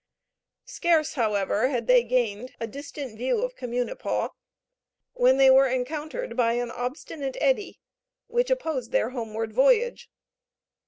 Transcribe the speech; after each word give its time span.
Scarce, 0.65 1.13
however, 1.13 1.67
had 1.69 1.85
they 1.85 2.03
gained 2.03 2.55
a 2.59 2.65
distant 2.65 3.15
view 3.19 3.43
of 3.43 3.55
Communipaw, 3.55 4.29
when 5.13 5.37
they 5.37 5.51
were 5.51 5.67
encountered 5.67 6.35
by 6.35 6.53
an 6.53 6.71
obstinate 6.71 7.37
eddy, 7.39 7.79
which 8.25 8.49
opposed 8.49 8.91
their 8.91 9.11
homeward 9.11 9.53
voyage. 9.53 10.09